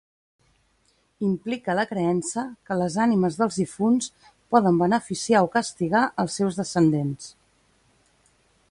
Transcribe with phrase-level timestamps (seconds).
[1.27, 4.09] Implica la creença que les ànimes dels difunts
[4.57, 7.31] poden beneficiar o castigar els seus descendents.